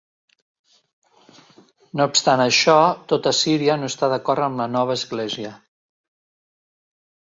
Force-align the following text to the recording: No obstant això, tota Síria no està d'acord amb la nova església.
No 2.01 2.09
obstant 2.13 2.43
això, 2.47 2.79
tota 3.15 3.37
Síria 3.43 3.79
no 3.83 3.93
està 3.93 4.13
d'acord 4.17 4.49
amb 4.51 4.67
la 4.67 4.71
nova 4.81 5.01
església. 5.01 5.57